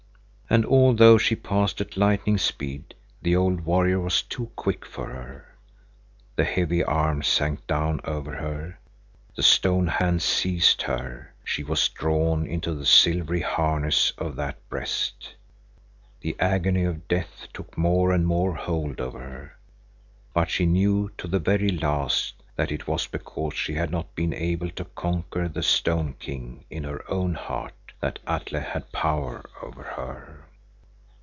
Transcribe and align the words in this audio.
And 0.53 0.65
although 0.65 1.17
she 1.17 1.37
passed 1.37 1.79
at 1.79 1.95
lightning 1.95 2.37
speed, 2.37 2.93
the 3.21 3.37
old 3.37 3.61
warrior 3.61 4.01
was 4.01 4.21
too 4.21 4.51
quick 4.57 4.85
for 4.85 5.07
her. 5.07 5.47
The 6.35 6.43
heavy 6.43 6.83
arms 6.83 7.29
sank 7.29 7.65
down 7.67 8.01
over 8.03 8.35
her, 8.35 8.77
the 9.33 9.43
stone 9.43 9.87
hands 9.87 10.25
seized 10.25 10.81
her, 10.81 11.33
she 11.45 11.63
was 11.63 11.87
drawn 11.87 12.45
into 12.45 12.73
the 12.73 12.85
silvery 12.85 13.39
harness 13.39 14.11
of 14.17 14.35
that 14.35 14.57
breast. 14.67 15.35
The 16.19 16.35
agony 16.37 16.83
of 16.83 17.07
death 17.07 17.47
took 17.53 17.77
more 17.77 18.11
and 18.11 18.27
more 18.27 18.53
hold 18.55 18.99
of 18.99 19.13
her, 19.13 19.57
but 20.33 20.49
she 20.49 20.65
knew 20.65 21.11
to 21.17 21.29
the 21.29 21.39
very 21.39 21.69
last 21.69 22.33
that 22.57 22.73
it 22.73 22.87
was 22.89 23.07
because 23.07 23.53
she 23.53 23.75
had 23.75 23.89
not 23.89 24.15
been 24.15 24.33
able 24.33 24.69
to 24.71 24.83
conquer 24.83 25.47
the 25.47 25.63
stone 25.63 26.13
king 26.19 26.65
in 26.69 26.83
her 26.83 27.09
own 27.09 27.35
heart 27.35 27.71
that 28.01 28.17
Atle 28.25 28.59
had 28.61 28.91
power 28.91 29.47
over 29.61 29.83
her. 29.83 30.45